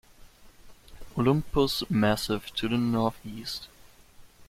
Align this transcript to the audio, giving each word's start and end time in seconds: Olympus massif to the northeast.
Olympus 1.15 1.85
massif 1.91 2.51
to 2.55 2.67
the 2.67 2.75
northeast. 2.77 3.67